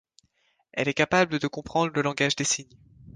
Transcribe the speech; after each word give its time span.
Elle 0.73 0.87
est 0.87 0.95
capable 0.95 1.37
de 1.37 1.45
comprendre 1.47 1.93
le 1.93 2.01
langage 2.01 2.35
des 2.35 2.43
signes. 2.43 2.75